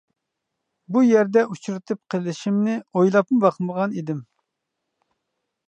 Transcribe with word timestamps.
بۇ 0.95 1.03
يەردە 1.07 1.43
ئۇچرىتىپ 1.49 2.01
قىلىشىمنى 2.15 2.75
ئويلاپمۇ 2.95 3.39
باقمىغان 3.47 3.95
ئىدىم. 4.01 4.27